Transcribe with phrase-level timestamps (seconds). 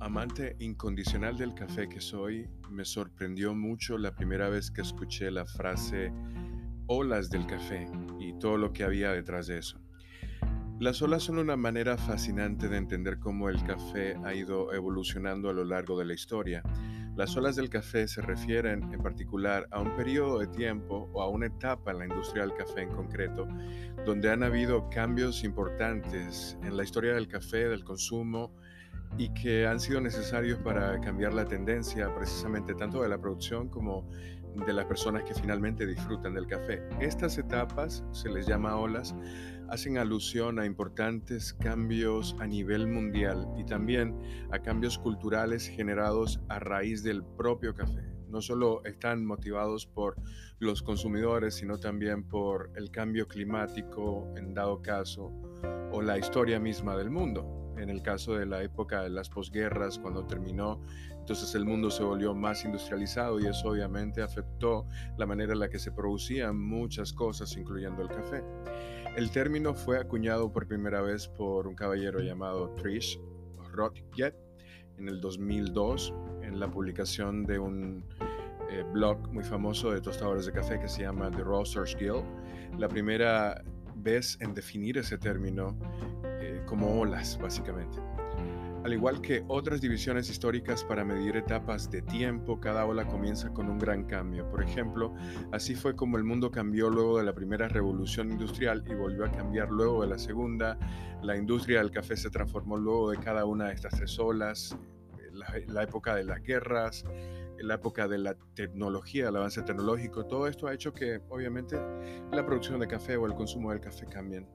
[0.00, 5.46] Amante incondicional del café que soy, me sorprendió mucho la primera vez que escuché la
[5.46, 6.12] frase
[6.86, 9.80] olas del café y todo lo que había detrás de eso.
[10.78, 15.54] Las olas son una manera fascinante de entender cómo el café ha ido evolucionando a
[15.54, 16.62] lo largo de la historia.
[17.16, 21.28] Las olas del café se refieren en particular a un periodo de tiempo o a
[21.28, 23.48] una etapa en la industria del café en concreto,
[24.04, 28.52] donde han habido cambios importantes en la historia del café, del consumo,
[29.18, 34.08] y que han sido necesarios para cambiar la tendencia precisamente tanto de la producción como
[34.66, 36.82] de las personas que finalmente disfrutan del café.
[37.00, 39.14] Estas etapas, se les llama olas,
[39.68, 44.16] hacen alusión a importantes cambios a nivel mundial y también
[44.50, 48.02] a cambios culturales generados a raíz del propio café.
[48.28, 50.16] No solo están motivados por
[50.58, 55.32] los consumidores, sino también por el cambio climático en dado caso
[55.92, 59.98] o la historia misma del mundo en el caso de la época de las posguerras,
[59.98, 60.80] cuando terminó,
[61.18, 64.86] entonces el mundo se volvió más industrializado y eso obviamente afectó
[65.16, 68.42] la manera en la que se producían muchas cosas, incluyendo el café.
[69.16, 73.20] El término fue acuñado por primera vez por un caballero llamado Trish
[73.72, 74.34] Rothjet
[74.98, 78.04] en el 2002 en la publicación de un
[78.70, 82.24] eh, blog muy famoso de tostadores de café que se llama The Roasters Guild.
[82.78, 83.62] La primera
[83.96, 85.76] vez en definir ese término
[86.66, 87.98] como olas, básicamente.
[88.84, 93.68] Al igual que otras divisiones históricas para medir etapas de tiempo, cada ola comienza con
[93.68, 94.48] un gran cambio.
[94.48, 95.14] Por ejemplo,
[95.52, 99.30] así fue como el mundo cambió luego de la primera revolución industrial y volvió a
[99.30, 100.78] cambiar luego de la segunda.
[101.22, 104.74] La industria del café se transformó luego de cada una de estas tres olas.
[105.32, 107.04] La, la época de las guerras,
[107.58, 111.78] la época de la tecnología, el avance tecnológico, todo esto ha hecho que obviamente
[112.32, 114.46] la producción de café o el consumo del café cambien.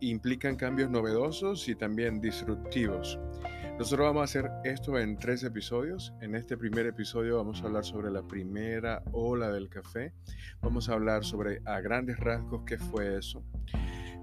[0.00, 3.18] Implican cambios novedosos y también disruptivos.
[3.78, 6.12] Nosotros vamos a hacer esto en tres episodios.
[6.20, 10.12] En este primer episodio vamos a hablar sobre la primera ola del café.
[10.60, 13.44] Vamos a hablar sobre a grandes rasgos qué fue eso.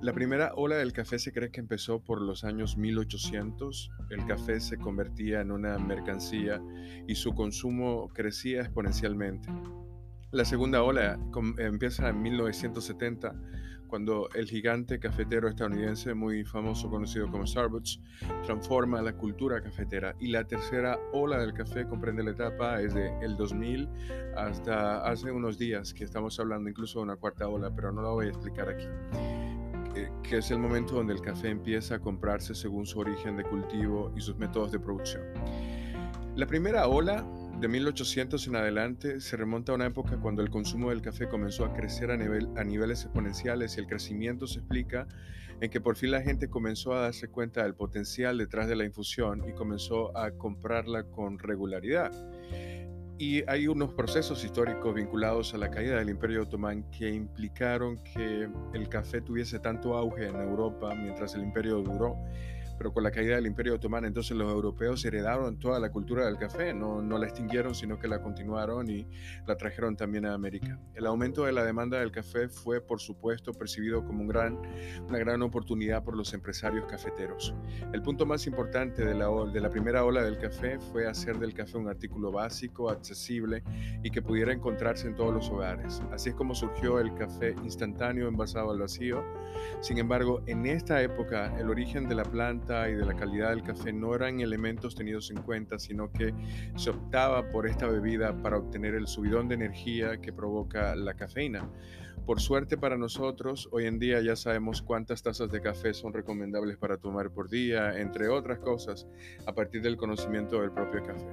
[0.01, 3.91] La primera ola del café se cree que empezó por los años 1800.
[4.09, 6.61] El café se convertía en una mercancía
[7.07, 9.49] y su consumo crecía exponencialmente.
[10.31, 11.17] La segunda ola
[11.57, 13.33] empieza en 1970,
[13.87, 17.99] cuando el gigante cafetero estadounidense muy famoso conocido como Starbucks
[18.45, 20.15] transforma la cultura cafetera.
[20.19, 23.89] Y la tercera ola del café comprende la etapa desde el 2000
[24.35, 28.09] hasta hace unos días, que estamos hablando incluso de una cuarta ola, pero no la
[28.09, 28.85] voy a explicar aquí
[30.23, 34.11] que es el momento donde el café empieza a comprarse según su origen de cultivo
[34.15, 35.23] y sus métodos de producción.
[36.35, 37.25] La primera ola
[37.59, 41.63] de 1800 en adelante se remonta a una época cuando el consumo del café comenzó
[41.63, 45.07] a crecer a, a niveles exponenciales y el crecimiento se explica
[45.61, 48.83] en que por fin la gente comenzó a darse cuenta del potencial detrás de la
[48.83, 52.11] infusión y comenzó a comprarla con regularidad.
[53.17, 58.49] Y hay unos procesos históricos vinculados a la caída del Imperio Otomán que implicaron que
[58.73, 62.17] el café tuviese tanto auge en Europa mientras el imperio duró
[62.77, 66.37] pero con la caída del Imperio Otomano, entonces los europeos heredaron toda la cultura del
[66.37, 69.07] café, no, no la extinguieron, sino que la continuaron y
[69.45, 70.79] la trajeron también a América.
[70.93, 74.59] El aumento de la demanda del café fue, por supuesto, percibido como un gran,
[75.07, 77.53] una gran oportunidad por los empresarios cafeteros.
[77.93, 81.53] El punto más importante de la, de la primera ola del café fue hacer del
[81.53, 83.63] café un artículo básico, accesible
[84.03, 86.01] y que pudiera encontrarse en todos los hogares.
[86.11, 89.23] Así es como surgió el café instantáneo envasado al vacío.
[89.81, 93.61] Sin embargo, en esta época, el origen de la planta y de la calidad del
[93.61, 96.33] café no eran elementos tenidos en cuenta, sino que
[96.75, 101.69] se optaba por esta bebida para obtener el subidón de energía que provoca la cafeína.
[102.25, 106.75] Por suerte para nosotros, hoy en día ya sabemos cuántas tazas de café son recomendables
[106.77, 109.05] para tomar por día, entre otras cosas,
[109.45, 111.29] a partir del conocimiento del propio café.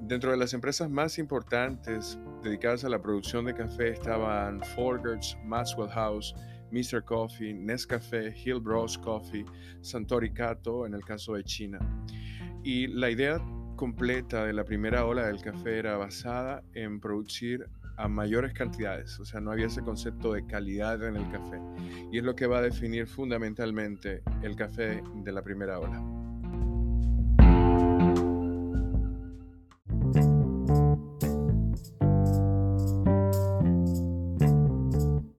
[0.00, 5.90] Dentro de las empresas más importantes dedicadas a la producción de café estaban Folgers, Maxwell
[5.90, 6.34] House,
[6.70, 7.04] Mr.
[7.04, 9.44] Coffee, Nescafé, Hillbros Coffee,
[9.80, 11.78] Santori Kato en el caso de China.
[12.62, 13.40] Y la idea
[13.76, 19.24] completa de la primera ola del café era basada en producir a mayores cantidades, o
[19.24, 21.58] sea, no había ese concepto de calidad en el café.
[22.12, 26.15] Y es lo que va a definir fundamentalmente el café de la primera ola.